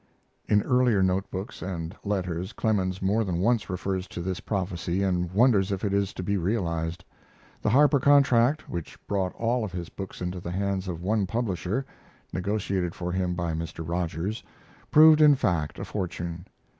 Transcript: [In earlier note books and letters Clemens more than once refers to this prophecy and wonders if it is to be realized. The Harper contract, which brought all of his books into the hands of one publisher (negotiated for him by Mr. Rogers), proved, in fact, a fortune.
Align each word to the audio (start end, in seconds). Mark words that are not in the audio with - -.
[In 0.49 0.63
earlier 0.63 1.03
note 1.03 1.29
books 1.29 1.61
and 1.61 1.95
letters 2.03 2.53
Clemens 2.53 3.03
more 3.03 3.23
than 3.23 3.37
once 3.37 3.69
refers 3.69 4.07
to 4.07 4.23
this 4.23 4.39
prophecy 4.39 5.03
and 5.03 5.31
wonders 5.31 5.71
if 5.71 5.83
it 5.85 5.93
is 5.93 6.11
to 6.15 6.23
be 6.23 6.37
realized. 6.37 7.05
The 7.61 7.69
Harper 7.69 7.99
contract, 7.99 8.67
which 8.67 8.97
brought 9.05 9.35
all 9.35 9.63
of 9.63 9.71
his 9.73 9.89
books 9.89 10.19
into 10.19 10.39
the 10.39 10.49
hands 10.49 10.87
of 10.87 11.03
one 11.03 11.27
publisher 11.27 11.85
(negotiated 12.33 12.95
for 12.95 13.11
him 13.11 13.35
by 13.35 13.53
Mr. 13.53 13.87
Rogers), 13.87 14.41
proved, 14.89 15.21
in 15.21 15.35
fact, 15.35 15.77
a 15.77 15.85
fortune. 15.85 16.47